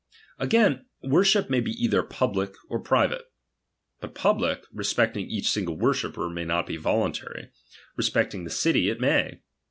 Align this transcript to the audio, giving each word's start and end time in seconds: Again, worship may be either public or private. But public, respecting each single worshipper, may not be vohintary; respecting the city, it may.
Again, 0.39 0.87
worship 1.03 1.47
may 1.47 1.59
be 1.59 1.69
either 1.73 2.01
public 2.01 2.55
or 2.69 2.79
private. 2.79 3.21
But 3.99 4.15
public, 4.15 4.63
respecting 4.73 5.27
each 5.29 5.51
single 5.51 5.77
worshipper, 5.77 6.27
may 6.27 6.43
not 6.43 6.65
be 6.65 6.75
vohintary; 6.79 7.49
respecting 7.95 8.43
the 8.43 8.49
city, 8.49 8.89
it 8.89 8.99
may. 8.99 9.41